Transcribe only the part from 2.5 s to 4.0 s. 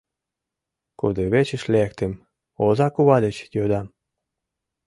озакува деч йодам: